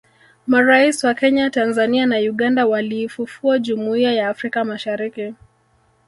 Marais 0.47 1.03
wa 1.03 1.13
Kenya 1.13 1.49
Tanzania 1.49 2.05
na 2.05 2.17
Uganda 2.17 2.65
waliifufua 2.65 3.59
Jumuia 3.59 4.11
ya 4.11 4.29
Afrika 4.29 4.63
Mashariki 4.65 5.33